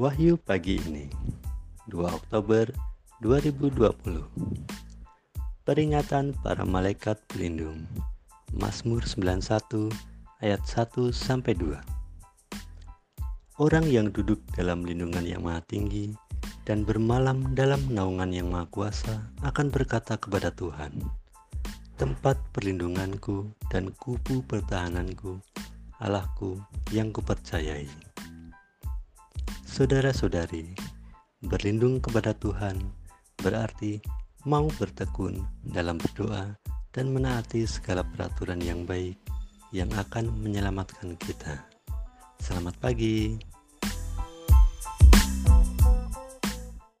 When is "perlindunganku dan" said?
22.56-23.92